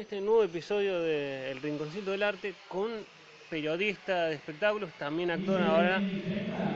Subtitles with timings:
[0.00, 2.88] este nuevo episodio de El Rinconcito del Arte con
[3.50, 6.00] periodista de espectáculos, también actor ahora,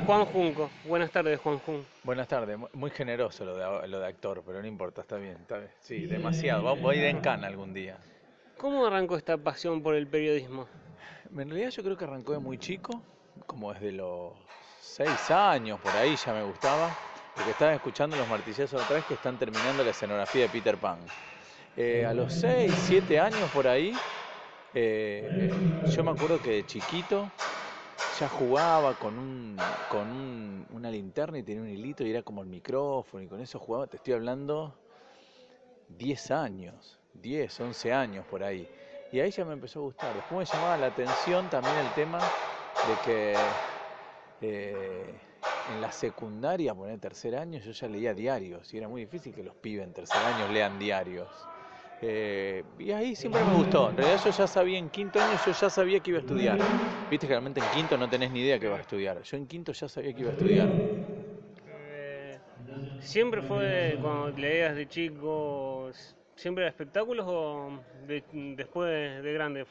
[0.04, 0.70] Juan Junco.
[0.84, 1.86] Buenas tardes, Juan Junco.
[2.02, 5.56] Buenas tardes, muy generoso lo de, lo de actor, pero no importa, está bien, está
[5.56, 5.70] bien.
[5.80, 7.96] Sí, demasiado, voy a ir en cana algún día.
[8.58, 10.68] ¿Cómo arrancó esta pasión por el periodismo?
[11.30, 13.00] En realidad yo creo que arrancó de muy chico,
[13.46, 14.34] como desde los
[14.80, 16.94] seis años, por ahí ya me gustaba,
[17.34, 20.98] porque estaba escuchando los martillazos atrás que están terminando la escenografía de Peter Pan.
[21.76, 23.92] Eh, a los 6, 7 años por ahí,
[24.74, 25.50] eh,
[25.88, 27.28] yo me acuerdo que de chiquito
[28.20, 29.56] ya jugaba con, un,
[29.90, 33.58] con una linterna y tenía un hilito y era como el micrófono y con eso
[33.58, 34.72] jugaba, te estoy hablando
[35.88, 38.68] 10 años, 10, 11 años por ahí.
[39.10, 40.14] Y ahí ya me empezó a gustar.
[40.14, 43.36] Después me llamaba la atención también el tema de que
[44.42, 45.14] eh,
[45.72, 49.42] en la secundaria, poner tercer año, yo ya leía diarios y era muy difícil que
[49.42, 51.28] los pibes en tercer año lean diarios.
[52.06, 53.88] Eh, y ahí siempre me gustó.
[53.88, 56.58] En realidad yo ya sabía, en quinto año yo ya sabía que iba a estudiar.
[57.10, 59.22] Viste que realmente en quinto no tenés ni idea que vas a estudiar.
[59.22, 60.68] Yo en quinto ya sabía que iba a estudiar.
[61.66, 62.38] Eh,
[63.00, 65.90] ¿Siempre fue cuando leías de chico,
[66.36, 67.70] siempre de espectáculos o
[68.06, 69.64] después de grande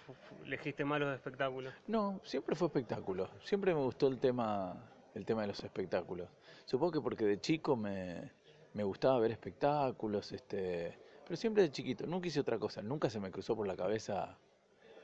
[0.44, 1.72] elegiste más los espectáculos?
[1.86, 3.30] No, siempre fue espectáculos.
[3.44, 4.76] Siempre me gustó el tema,
[5.14, 6.30] el tema de los espectáculos.
[6.66, 8.32] Supongo que porque de chico me,
[8.74, 13.20] me gustaba ver espectáculos, este pero siempre de chiquito, nunca hice otra cosa, nunca se
[13.20, 14.38] me cruzó por la cabeza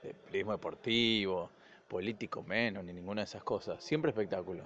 [0.03, 1.50] el periodismo deportivo,
[1.88, 4.64] político menos, ni ninguna de esas cosas, siempre espectáculo.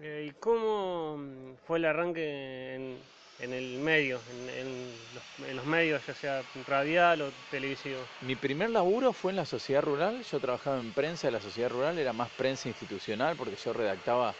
[0.00, 2.98] Eh, ¿Y cómo mm, fue el arranque
[3.40, 4.20] en, el medio,
[4.56, 8.00] en, los, medios, ya sea radial o televisivo?
[8.22, 11.70] Mi primer laburo fue en la sociedad rural, yo trabajaba en prensa de la sociedad
[11.70, 14.34] rural, era más prensa institucional porque yo redactaba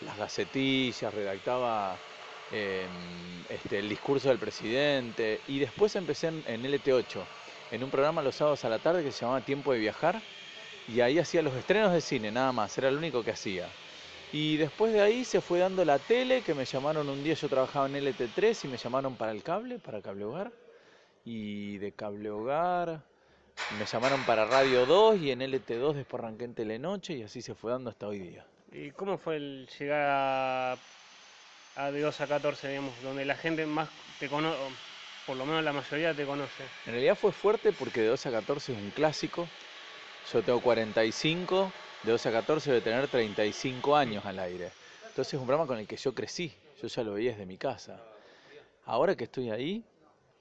[0.00, 1.96] las gacetillas, redactaba
[2.54, 7.20] este, el discurso del presidente y después empecé en, LT8,
[7.70, 10.20] en un programa los sábados a la tarde que se llamaba Tiempo de Viajar
[10.88, 13.68] y ahí hacía los estrenos de cine, nada más, era lo único que hacía.
[14.32, 17.48] Y después de ahí se fue dando la tele, que me llamaron un día, yo
[17.48, 20.52] trabajaba en LT3 y me llamaron para el cable, para Cable Hogar.
[21.24, 23.00] Y de Cable Hogar
[23.78, 27.54] me llamaron para Radio 2 y en LT2 después arranqué en Telenoche y así se
[27.54, 28.44] fue dando hasta hoy día.
[28.72, 30.76] ¿Y cómo fue el llegar a
[31.76, 34.56] a de 2 a 14, digamos, donde la gente más te conoce,
[35.26, 36.64] por lo menos la mayoría te conoce.
[36.86, 39.48] En realidad fue fuerte porque de 2 a 14 es un clásico.
[40.32, 44.70] Yo tengo 45, de 2 a 14 debe tener 35 años al aire.
[45.08, 47.56] Entonces es un programa con el que yo crecí, yo ya lo veía desde mi
[47.56, 48.00] casa.
[48.86, 49.84] Ahora que estoy ahí,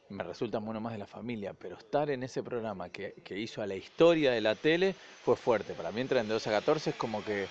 [0.10, 3.62] me resulta uno más de la familia, pero estar en ese programa que, que hizo
[3.62, 5.74] a la historia de la tele fue fuerte.
[5.74, 7.48] Para mí entrar en de 2 a 14 es como que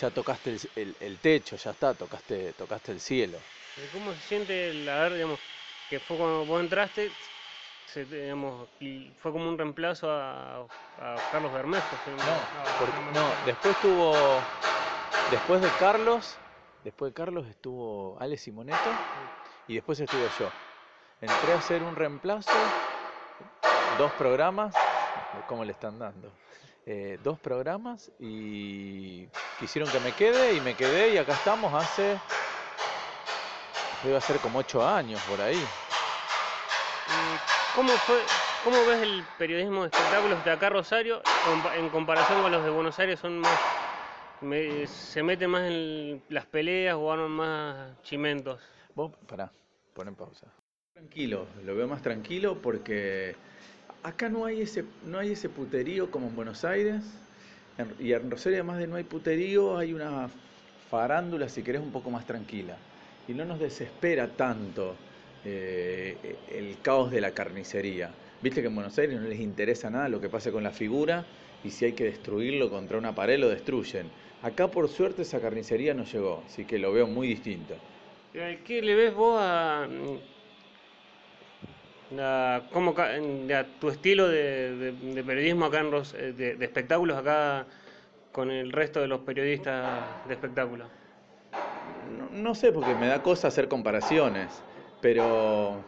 [0.00, 3.38] ya tocaste el, techo, ya está, tocaste, tocaste el cielo.
[3.92, 5.38] ¿Cómo se siente el haber, digamos,
[5.88, 7.10] que fue cuando vos entraste,
[7.94, 8.68] digamos,
[9.18, 10.66] fue como un reemplazo a,
[11.30, 11.96] Carlos Bermejo?
[12.06, 14.42] No, no, después tuvo,
[15.30, 16.38] después de Carlos,
[16.84, 18.90] después de Carlos estuvo Ale Simoneto
[19.66, 20.50] y después estuve yo.
[21.20, 22.50] Entré a hacer un reemplazo,
[23.96, 24.74] dos programas,
[25.46, 26.32] ¿cómo le están dando?
[26.84, 29.28] Eh, dos programas y
[29.62, 32.18] quisieron que me quede y me quedé y acá estamos hace,
[34.02, 35.64] debe ser como ocho años por ahí.
[37.76, 38.24] ¿Cómo, fue,
[38.64, 41.22] ¿Cómo ves el periodismo de espectáculos de acá Rosario
[41.76, 43.20] en comparación con los de Buenos Aires?
[43.20, 43.56] son más
[44.88, 48.60] ¿Se mete más en las peleas o van más chimentos?
[48.96, 49.52] Vos, pará,
[49.94, 50.48] pon en pausa.
[50.92, 53.36] Tranquilo, lo veo más tranquilo porque
[54.02, 57.04] acá no hay ese, no hay ese puterío como en Buenos Aires.
[57.98, 60.28] Y en Rosario, además de no hay puterío, hay una
[60.90, 62.76] farándula, si querés, un poco más tranquila.
[63.26, 64.94] Y no nos desespera tanto
[65.44, 68.10] eh, el caos de la carnicería.
[68.42, 71.24] Viste que en Buenos Aires no les interesa nada lo que pase con la figura
[71.64, 74.06] y si hay que destruirlo contra una pared lo destruyen.
[74.42, 77.74] Acá por suerte esa carnicería no llegó, así que lo veo muy distinto.
[78.32, 79.86] ¿Qué le ves vos a,
[82.72, 82.94] cómo,
[83.80, 87.66] tu estilo de, periodismo acá en los, eh, de, espectáculos acá
[88.32, 90.88] con el resto de los periodistas de espectáculos?
[92.32, 94.62] No, sé, porque me da cosa hacer comparaciones,
[95.00, 95.82] pero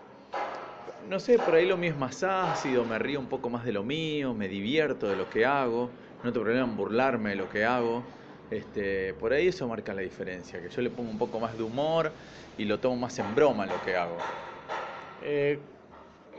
[1.08, 3.72] no sé, por ahí lo mío es más ácido, me río un poco más de
[3.72, 5.90] lo mío, me divierto de lo que hago,
[6.22, 8.02] no tengo problema en burlarme de lo que hago.
[8.50, 11.64] Este, por ahí eso marca la diferencia, que yo le pongo un poco más de
[11.64, 12.12] humor
[12.58, 14.16] y lo tomo más en broma lo que hago.
[15.22, 15.58] Eh,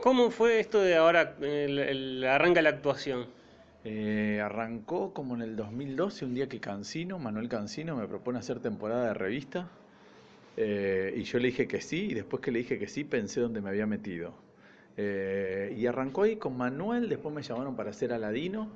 [0.02, 3.26] ¿Cómo fue esto de ahora, el, arranca la actuación?
[3.84, 8.60] Eh, arrancó como en el 2012, un día que Cancino, Manuel Cancino, me propone hacer
[8.60, 9.68] temporada de revista.
[10.56, 13.40] Eh, y yo le dije que sí, y después que le dije que sí, pensé
[13.40, 14.32] dónde me había metido.
[14.96, 18.68] Eh, y arrancó ahí con Manuel, después me llamaron para hacer Aladino,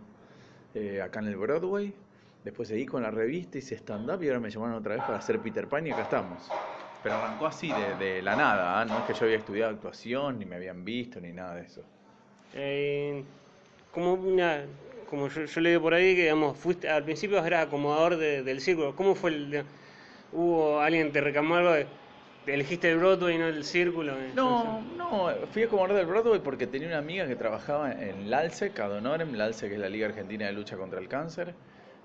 [1.03, 1.93] acá en el Broadway.
[2.45, 5.39] Después seguí con la revista, hice stand-up y ahora me llamaron otra vez para hacer
[5.41, 6.49] Peter Pan y acá estamos.
[7.03, 8.85] Pero arrancó así, de, de la nada, ¿ah?
[8.85, 11.83] no es que yo había estudiado actuación, ni me habían visto, ni nada de eso.
[12.55, 13.25] Eh,
[13.91, 14.65] como una,
[15.09, 18.61] como yo, yo leí por ahí que digamos, fuiste, al principio eras acomodador de- del
[18.61, 18.95] círculo.
[18.95, 19.65] ¿Cómo fue el de-
[20.33, 21.87] hubo alguien te reclamó algo de,
[22.47, 24.15] elegiste el Broadway y no el círculo?
[24.35, 28.79] No, no, fui a acomodar del Broadway porque tenía una amiga que trabajaba en LALSEC,
[28.79, 31.55] Ad Honorem, LALSEC que es la Liga Argentina de Lucha contra el Cáncer,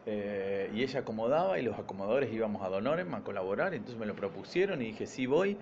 [0.06, 4.06] eh, y ella acomodaba y los acomodadores íbamos a Ad Honorem a colaborar, entonces me
[4.06, 5.58] lo propusieron y dije, sí voy,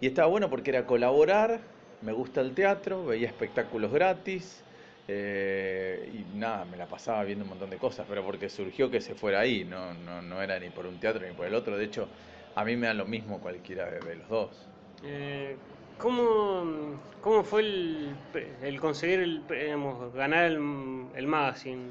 [0.00, 1.60] y estaba bueno porque era colaborar,
[2.00, 4.64] me gusta el teatro, veía espectáculos gratis,
[5.08, 9.00] eh, y nada, me la pasaba viendo un montón de cosas, pero porque surgió que
[9.00, 11.76] se fuera ahí, no, no, no era ni por un teatro ni por el otro,
[11.76, 12.08] de hecho,
[12.54, 14.50] a mí me da lo mismo cualquiera de los dos.
[15.02, 15.56] Eh,
[15.98, 18.16] ¿cómo, ¿Cómo fue el,
[18.62, 20.54] el conseguir, el, digamos, ganar el,
[21.14, 21.90] el magazine?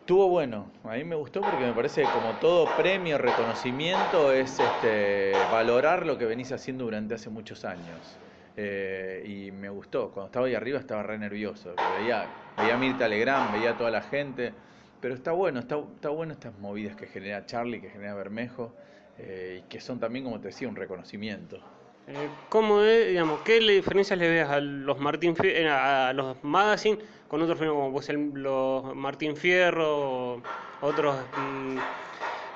[0.00, 4.58] Estuvo bueno, a mí me gustó porque me parece que como todo premio, reconocimiento es
[4.58, 8.18] este, valorar lo que venís haciendo durante hace muchos años.
[8.56, 12.24] Eh, y me gustó, cuando estaba ahí arriba estaba re nervioso, veía,
[12.56, 14.52] veía a Mirta Legrand, veía a toda la gente,
[15.00, 18.72] pero está bueno, está, está bueno estas movidas que genera Charlie, que genera Bermejo,
[19.18, 21.60] eh, y que son también, como te decía, un reconocimiento.
[22.08, 26.98] Eh, ¿Cómo es, digamos, qué diferencias le ves a los Martín eh, a los magazine
[27.26, 30.44] con otros premios como pues el- los Martín Fierro
[30.78, 31.80] otros mm,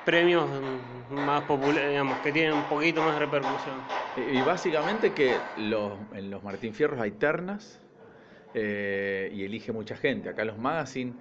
[0.03, 3.89] premios mm, más populares, digamos, que tienen un poquito más de repercusión?
[4.15, 7.79] Y y básicamente que los, en los Martín Fierros hay ternas
[8.53, 10.29] eh, y elige mucha gente.
[10.29, 11.15] Acá los magazine,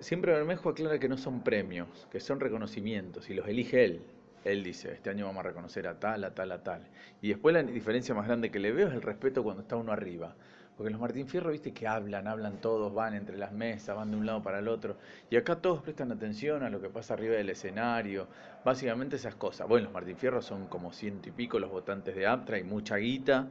[0.00, 4.06] siempre Bermejo aclara que no son premios, que son reconocimientos y los elige él.
[4.44, 6.82] Él dice, este año vamos a reconocer a tal, a tal, a tal.
[7.20, 9.92] Y después la diferencia más grande que le veo es el respeto cuando está uno
[9.92, 10.34] arriba.
[10.80, 14.16] Porque los Martín Fierro, viste que hablan, hablan todos, van entre las mesas, van de
[14.16, 14.96] un lado para el otro.
[15.28, 18.28] Y acá todos prestan atención a lo que pasa arriba del escenario.
[18.64, 19.68] Básicamente esas cosas.
[19.68, 22.96] Bueno, los Martín Fierro son como ciento y pico los votantes de Aptra y mucha
[22.96, 23.46] guita.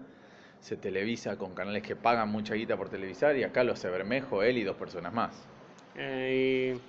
[0.60, 3.38] Se televisa con canales que pagan mucha guita por televisar.
[3.38, 5.48] Y acá lo hace Bermejo, él y dos personas más.
[5.96, 6.80] Eh,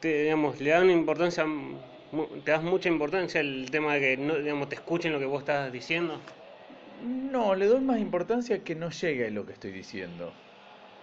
[0.00, 1.44] te, digamos, le una importancia,
[2.44, 5.40] te das mucha importancia el tema de que no, digamos, te escuchen lo que vos
[5.40, 6.20] estás diciendo.
[6.98, 10.36] No, le doy más importancia que no llegue lo que estoy diciendo.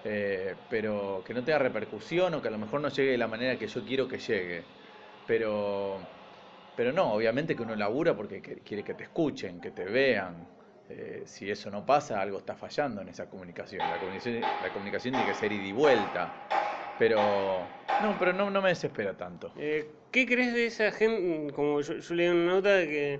[0.03, 3.27] Eh, pero que no tenga repercusión o que a lo mejor no llegue de la
[3.27, 4.67] manera que yo quiero que llegue.
[5.25, 6.07] Pero,
[6.75, 10.47] pero no, obviamente que uno labura porque que- quiere que te escuchen, que te vean.
[10.89, 13.89] Eh, si eso no pasa, algo está fallando en esa comunicación.
[13.89, 16.33] La comunicación, la comunicación tiene que ser ida y vuelta.
[16.99, 17.17] Pero
[18.01, 19.51] no, pero no, no me desespera tanto.
[19.57, 21.53] Eh, ¿Qué crees de esa gente?
[21.53, 23.19] Como yo, yo leí una nota de que,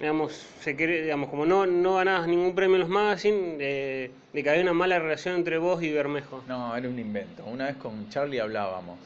[0.00, 4.42] digamos, se quiere, digamos, como no, no ganabas ningún premio en los magazine, eh, de
[4.42, 6.42] que había una mala relación entre vos y Bermejo.
[6.48, 7.44] No, era un invento.
[7.44, 8.98] Una vez con Charlie hablábamos,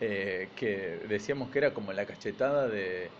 [0.00, 3.10] eh, que decíamos que era como la cachetada de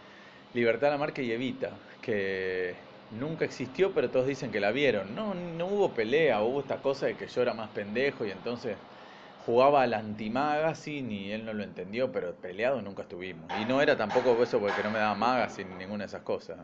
[0.55, 1.71] Libertad Lamarque y Evita,
[2.03, 2.75] que
[3.11, 5.15] nunca existió, pero todos dicen que la vieron.
[5.15, 8.77] No, no hubo pelea, hubo esta cosa de que yo era más pendejo y entonces
[9.49, 13.51] jugaba al anti-magazine y él no lo entendió, pero peleado nunca estuvimos.
[13.59, 16.59] Y no era tampoco eso porque no me daba magazine ni ninguna de esas cosas.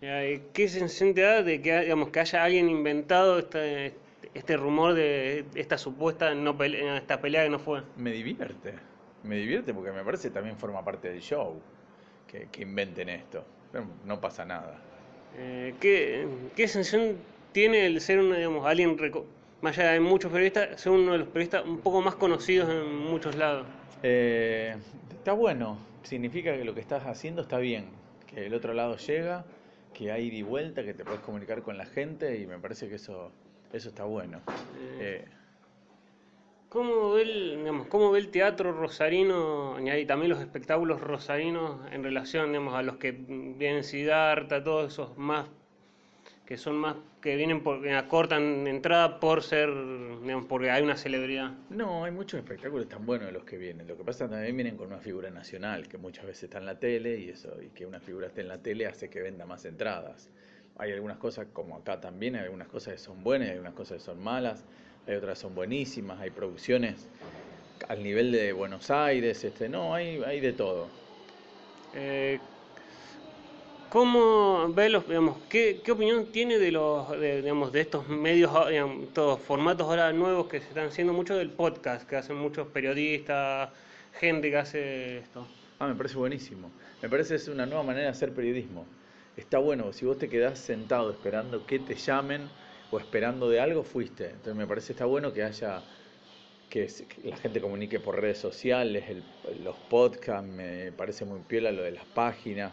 [0.00, 3.94] ¿Qué sensación te da de que, digamos, que haya alguien inventado este,
[4.34, 7.80] este rumor de esta supuesta no pele- esta pelea que no fue?
[7.96, 8.74] Me divierte,
[9.22, 11.58] me divierte porque me parece que también forma parte del show
[12.30, 13.44] que, que inventen esto.
[13.72, 14.78] Pero no pasa nada.
[15.38, 17.16] Eh, ¿qué, qué sensación
[17.52, 18.98] tiene el ser un, digamos, alguien,
[19.60, 22.96] más allá de muchos periodistas, ser uno de los periodistas un poco más conocidos en
[22.96, 23.66] muchos lados?
[24.02, 24.76] Eh,
[25.10, 27.86] está bueno, significa que lo que estás haciendo está bien,
[28.26, 29.44] que el otro lado llega,
[29.94, 32.88] que hay ida y vuelta, que te puedes comunicar con la gente y me parece
[32.88, 33.32] que eso,
[33.72, 34.40] eso está bueno.
[35.00, 35.24] Eh, Eh,
[36.68, 42.02] ¿Cómo ve, el, digamos, ¿Cómo ve el teatro rosarino y también los espectáculos rosarinos en
[42.02, 45.48] relación digamos, a los que vienen Siddhartha, todos esos más
[46.46, 49.68] que son más que vienen por, que acortan entrada por ser
[50.22, 51.52] digamos, porque hay una celebridad?
[51.70, 53.86] no, hay muchos espectáculos tan buenos de los que vienen.
[53.86, 56.78] Lo que pasa también vienen con una figura nacional, que muchas veces está en la
[56.78, 59.64] tele y eso, y que una figura esté en la tele hace que venda más
[59.64, 60.30] entradas.
[60.78, 63.98] Hay algunas cosas, como acá también, hay algunas cosas que son buenas, hay algunas cosas
[63.98, 64.64] que son malas,
[65.06, 67.08] hay otras que son buenísimas, hay producciones
[67.88, 70.88] al nivel de Buenos Aires, este, no, hay, hay de todo.
[71.94, 72.38] Eh,
[73.90, 78.50] ¿Cómo ve los, digamos, qué, qué opinión tiene de los, de, digamos, de estos medios,
[78.54, 82.66] ah, digamos, formatos ahora nuevos que se están haciendo mucho del podcast, que hacen muchos
[82.68, 83.70] periodistas,
[84.18, 85.46] gente que hace esto?
[85.78, 86.70] Ah, me parece buenísimo.
[87.00, 88.86] Me parece que es una nueva manera de hacer periodismo.
[89.36, 92.48] Está bueno, si vos te quedás sentado esperando que te llamen
[92.90, 94.30] o esperando de algo, fuiste.
[94.30, 95.82] Entonces me parece está bueno que haya
[96.70, 96.88] que,
[97.24, 99.04] la gente comunique por redes sociales,
[99.62, 102.72] los podcasts, me parece muy piola lo de las páginas,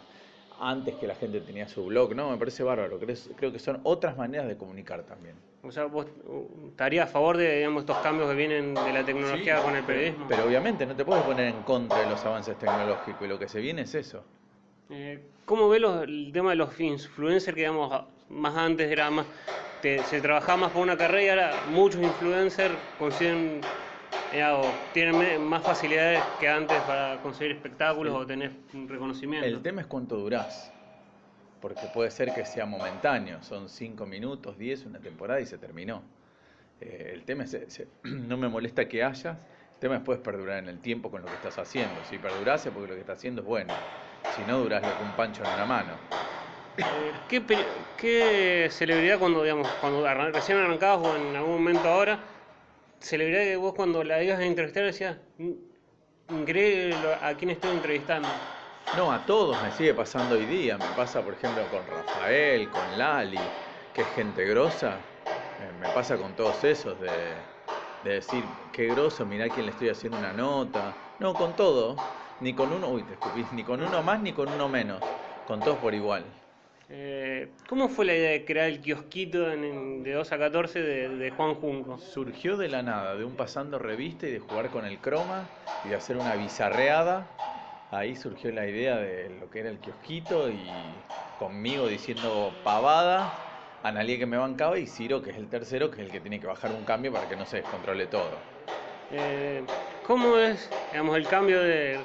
[0.60, 3.80] antes que la gente tenía su blog, no, me parece bárbaro, creo, creo que son
[3.82, 5.34] otras maneras de comunicar también.
[5.62, 9.04] O sea, vos uh, estarías a favor de digamos, estos cambios que vienen de la
[9.04, 10.26] tecnología con el periodismo.
[10.28, 13.48] Pero, obviamente no te puedes poner en contra de los avances tecnológicos y lo que
[13.48, 14.22] se viene es eso.
[14.90, 19.26] Eh, ¿Cómo ves el tema de los influencers que digamos más antes era más
[19.84, 23.60] se trabajaba más por una carrera y ahora muchos influencers consiguen
[24.92, 28.52] tienen más facilidades que antes para conseguir espectáculos o tener
[28.86, 29.46] reconocimiento.
[29.46, 30.72] El tema es cuánto durás,
[31.60, 36.02] porque puede ser que sea momentáneo, son 5 minutos, 10, una temporada y se terminó.
[36.80, 40.68] Eh, el tema es, no me molesta que hayas, el tema es puedes perdurar en
[40.68, 41.94] el tiempo con lo que estás haciendo.
[42.10, 43.72] Si perdurase porque lo que estás haciendo es bueno,
[44.34, 45.92] si no durás lo que un pancho en una mano.
[46.76, 46.82] Eh,
[47.28, 47.42] ¿qué,
[47.96, 52.18] ¿qué, celebridad cuando, digamos, cuando recién arrancabas o en algún momento ahora
[53.04, 55.16] celebridad que vos cuando la ibas a entrevistar decías,
[56.30, 58.28] increíble a quién estoy entrevistando.
[58.96, 60.78] No, a todos me sigue pasando hoy día.
[60.78, 63.40] Me pasa, por ejemplo, con Rafael, con Lali,
[63.92, 64.98] que es gente grosa.
[65.60, 67.34] Eh, me pasa con todos esos de,
[68.02, 70.94] decir, qué groso, mirá quién le estoy haciendo una nota.
[71.18, 71.96] No, con todo.
[72.40, 75.02] Ni con uno, uy, te escupís, ni con uno más ni con uno menos.
[75.46, 76.24] Con todos por igual.
[76.90, 81.54] Eh, ¿Cómo fue la idea de crear el kiosquito de 2 a 14 de, Juan
[81.54, 81.98] Junco?
[81.98, 85.48] Surgió de la nada, de un pasando revista y de jugar con el croma
[85.84, 87.26] y de hacer una bizarreada.
[87.90, 90.68] Ahí surgió la idea de lo que era el kiosquito y
[91.38, 93.32] conmigo diciendo pavada,
[93.82, 96.40] Analia que me bancaba y Ciro que es el tercero, que es el que tiene
[96.40, 98.32] que bajar un cambio para que no se descontrole todo.
[99.10, 99.62] Eh,
[100.06, 102.00] ¿Cómo es digamos, el cambio de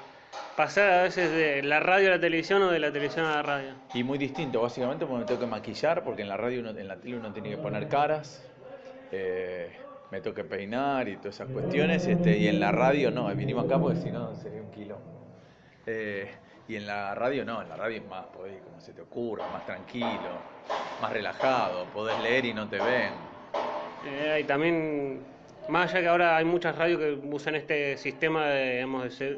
[0.60, 3.42] pasar a veces de la radio a la televisión o de la televisión a la
[3.42, 3.70] radio.
[3.94, 6.98] Y muy distinto, básicamente porque me tengo que maquillar, porque en la radio, en la
[6.98, 8.46] tele uno tiene que poner caras,
[9.10, 9.72] eh,
[10.12, 13.64] me tengo que peinar y todas esas cuestiones, este, y en la radio no, vinimos
[13.64, 14.98] acá porque si no sería un kilo.
[15.86, 16.30] Eh,
[16.68, 19.48] y en la radio no, en la radio es más, podés, como se te ocurra,
[19.54, 20.42] más tranquilo,
[21.02, 23.14] más relajado, podés leer y no te ven.
[24.06, 25.22] Eh, y también
[25.70, 28.86] más allá que ahora hay muchas radios que usan este sistema de,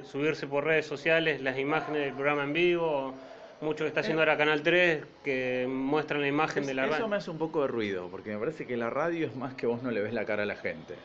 [0.04, 3.14] subirse por redes sociales las imágenes del programa en vivo,
[3.60, 6.96] mucho que está haciendo ahora Canal 3 que muestran la imagen de la radio.
[6.96, 9.54] Eso me hace un poco de ruido, porque me parece que la radio es más
[9.56, 10.96] que vos no le ves la cara a la gente.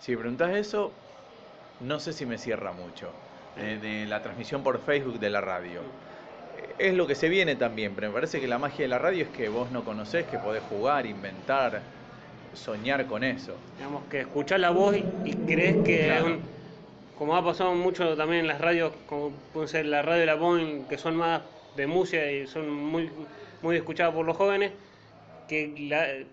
[0.00, 0.92] Si me preguntás eso,
[1.80, 3.10] no sé si me cierra mucho,
[3.56, 5.80] eh, de la transmisión por Facebook de la radio.
[6.78, 9.24] Es lo que se viene también, pero me parece que la magia de la radio
[9.24, 11.82] es que vos no conocés, que podés jugar, inventar,
[12.58, 13.54] soñar con eso.
[13.76, 16.40] Digamos que escuchar la voz y, crees que,
[17.16, 20.34] como ha pasado mucho también en las radios, como puede ser la radio de la
[20.34, 21.42] Boeing, que son más
[21.76, 23.10] de música y son muy,
[23.62, 24.72] muy escuchadas por los jóvenes,
[25.48, 26.26] que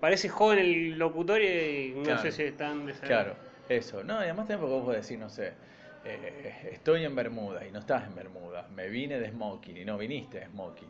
[0.00, 3.34] parece joven el locutor y no sé si están Claro,
[3.68, 4.04] eso.
[4.04, 5.52] No, y además también vos podés decir, no sé,
[6.04, 9.96] eh, estoy en Bermuda y no estás en Bermuda, me vine de smoking y no
[9.96, 10.88] viniste de smoking.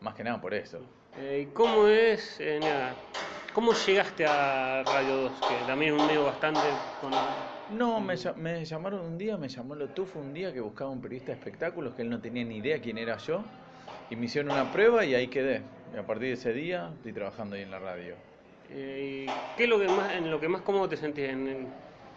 [0.00, 0.80] Más que nada por eso.
[1.18, 2.60] Eh, ¿Cómo es, eh,
[3.56, 5.32] cómo llegaste a Radio 2?
[5.48, 6.60] Que también es un medio bastante...
[7.70, 11.32] No, me, me, llamaron un día, me llamó Lotufo un día que buscaba un periodista
[11.32, 13.42] de espectáculos, que él no tenía ni idea quién era yo,
[14.10, 15.62] y me hicieron una prueba y ahí quedé.
[15.94, 18.14] Y a partir de ese día estoy trabajando ahí en la radio.
[18.68, 21.30] Eh, ¿Qué es lo que más, en lo que más cómodo te sentís?
[21.30, 21.66] ¿En,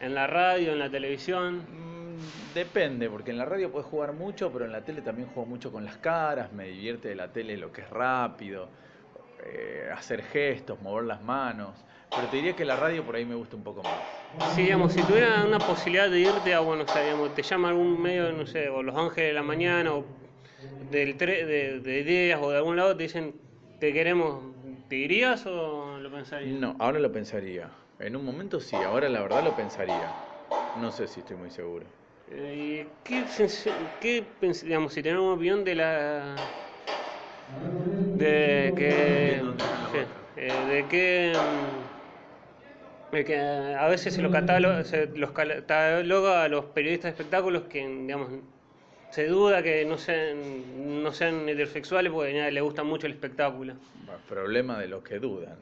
[0.02, 1.60] en, la radio, en la televisión?
[1.60, 5.48] Mm, depende, porque en la radio puedes jugar mucho, pero en la tele también juego
[5.48, 8.68] mucho con las caras, me divierte de la tele lo que es rápido
[9.44, 11.74] eh, hacer gestos, mover las manos.
[12.16, 13.94] Pero te diría que la radio por ahí me gusta un poco más.
[14.56, 18.02] Sí, digamos, si tuviera una posibilidad de irte a Buenos Aires, digamos, te llama algún
[18.02, 20.04] medio, no sé, o Los Ángeles de la Mañana, o
[20.92, 23.34] del de, de ideas, o de algún lado, te dicen,
[23.80, 24.42] te queremos,
[24.88, 26.60] ¿te irías o lo pensarías?
[26.60, 27.70] No, ahora lo pensaría.
[28.00, 30.12] En un momento sí, ahora la verdad lo pensaría.
[30.82, 31.86] No sé si estoy muy seguro.
[32.32, 33.24] Eh, ¿qué,
[34.02, 34.24] qué,
[34.64, 36.36] digamos, si tenemos una opinión de la
[38.18, 39.42] de que,
[40.38, 46.48] eh, de que, mm, de que a veces se, lo cataloga, se los cataloga a
[46.48, 48.30] los periodistas de espectáculos que digamos
[49.12, 53.74] se duda que no sean, no sean heterosexuales porque a les gusta mucho el espectáculo.
[54.28, 55.58] problema de los que dudan.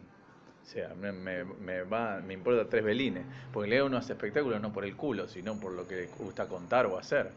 [0.64, 3.24] O sea, me, me, va, me importa tres velines.
[3.54, 6.48] Porque leo uno hace espectáculos no por el culo, sino por lo que le gusta
[6.48, 7.30] contar o hacer.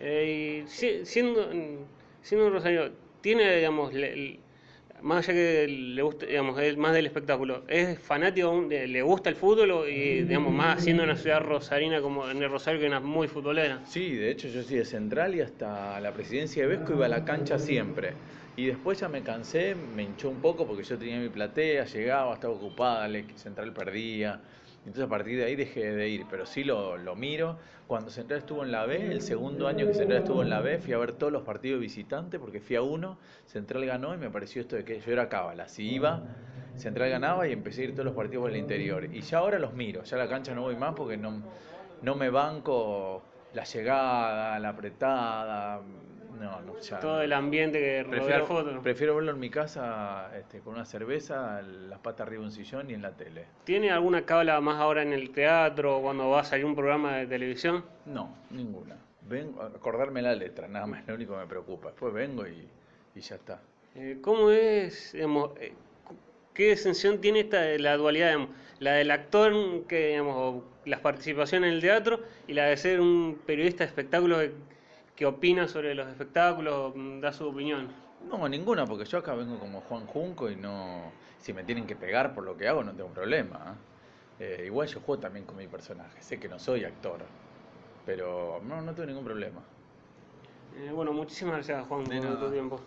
[0.00, 1.48] Eh, siendo,
[2.22, 2.90] siendo un Rosario,
[3.24, 3.90] tiene, digamos,
[5.00, 9.88] más allá que le gusta, digamos, más del espectáculo, es fanático, le gusta el fútbol
[9.88, 13.80] y, digamos, más siendo una ciudad rosarina como en el Rosario que es muy futbolera.
[13.86, 17.08] Sí, de hecho yo soy de Central y hasta la presidencia de Vesco iba a
[17.08, 18.12] la cancha siempre.
[18.56, 22.34] Y después ya me cansé, me hinchó un poco porque yo tenía mi platea, llegaba,
[22.34, 24.38] estaba ocupada, Central perdía.
[24.84, 27.58] Entonces a partir de ahí dejé de ir, pero sí lo, lo miro.
[27.86, 30.78] Cuando Central estuvo en la B, el segundo año que Central estuvo en la B,
[30.78, 34.30] fui a ver todos los partidos visitantes porque fui a uno, Central ganó y me
[34.30, 35.68] pareció esto de que yo era cábala.
[35.68, 36.22] Si iba,
[36.76, 39.04] Central ganaba y empecé a ir todos los partidos por el interior.
[39.04, 41.42] Y ya ahora los miro, ya a la cancha no voy más porque no,
[42.02, 43.22] no me banco
[43.54, 45.80] la llegada, la apretada,
[46.44, 47.00] no, no, ya.
[47.00, 48.80] Todo el ambiente que rodea el fútbol.
[48.82, 52.90] Prefiero verlo en mi casa este, con una cerveza, las patas arriba de un sillón
[52.90, 53.46] y en la tele.
[53.64, 57.16] ¿Tiene alguna cábala más ahora en el teatro o cuando va a salir un programa
[57.16, 57.84] de televisión?
[58.04, 58.96] No, ninguna.
[59.22, 61.88] Vengo a acordarme la letra, nada más, lo único que me preocupa.
[61.88, 62.68] Después vengo y,
[63.14, 63.60] y ya está.
[63.94, 65.72] Eh, ¿Cómo es, digamos, eh,
[66.52, 68.36] qué exención tiene esta la dualidad,
[68.80, 73.40] la del actor, que, digamos, las participaciones en el teatro y la de ser un
[73.46, 74.50] periodista de espectáculos
[75.16, 76.92] ¿Qué opina sobre los espectáculos?
[77.20, 77.88] ¿Da su opinión?
[78.28, 81.12] No, ninguna, porque yo acá vengo como Juan Junco y no.
[81.38, 83.76] Si me tienen que pegar por lo que hago, no tengo problema.
[84.40, 84.62] ¿eh?
[84.62, 86.20] Eh, igual yo juego también con mi personaje.
[86.20, 87.20] Sé que no soy actor,
[88.04, 89.62] pero no, no tengo ningún problema.
[90.76, 92.80] Eh, bueno, muchísimas gracias, Juan, por tu tiempo.